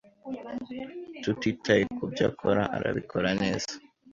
Tutitaye 1.21 1.83
kubyo 1.97 2.23
akora, 2.29 2.63
arabikora 2.75 3.29
neza. 3.41 3.73